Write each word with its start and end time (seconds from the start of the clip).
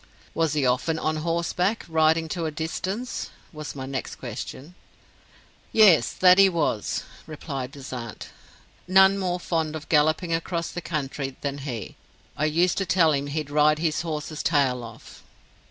'Was 0.33 0.53
he 0.53 0.65
often 0.65 0.97
on 0.97 1.17
horseback, 1.17 1.85
riding 1.87 2.27
to 2.29 2.47
a 2.47 2.49
distance?' 2.49 3.29
was 3.53 3.75
my 3.75 3.85
next 3.85 4.15
question. 4.15 4.73
'Yes, 5.71 6.11
that 6.11 6.39
he 6.39 6.49
was,' 6.49 7.03
replied 7.27 7.71
Bezant; 7.73 8.29
'none 8.87 9.19
more 9.19 9.39
fond 9.39 9.75
of 9.75 9.89
galloping 9.89 10.33
across 10.33 10.71
the 10.71 10.81
country 10.81 11.37
than 11.41 11.59
he; 11.59 11.97
I 12.35 12.45
used 12.45 12.79
to 12.79 12.85
tell 12.87 13.11
him 13.13 13.27
he'd 13.27 13.51
ride 13.51 13.77
his 13.77 14.01
horse's 14.01 14.41
tail 14.41 14.83
off. 14.83 15.21